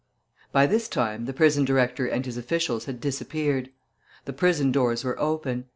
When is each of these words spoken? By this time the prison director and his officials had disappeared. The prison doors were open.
By 0.51 0.65
this 0.65 0.87
time 0.89 1.25
the 1.25 1.31
prison 1.33 1.63
director 1.63 2.07
and 2.07 2.25
his 2.25 2.35
officials 2.35 2.85
had 2.85 2.99
disappeared. 2.99 3.69
The 4.25 4.33
prison 4.33 4.71
doors 4.71 5.03
were 5.03 5.19
open. 5.21 5.65